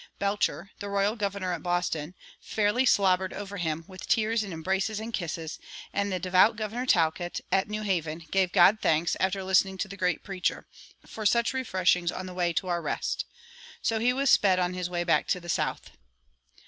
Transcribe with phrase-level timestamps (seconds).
[0.17, 5.13] Belcher, the royal governor at Boston, fairly slobbered over him, with tears and embraces and
[5.13, 5.59] kisses;
[5.93, 9.95] and the devout Governor Talcott, at New Haven, gave God thanks, after listening to the
[9.95, 10.65] great preacher,
[11.05, 13.25] "for such refreshings on the way to our rest."
[13.83, 15.91] So he was sped on his way back to the South.